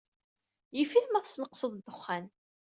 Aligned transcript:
Yif-it 0.77 1.07
ma 1.09 1.21
tesneqseḍ 1.25 1.71
ddexxan. 1.75 2.25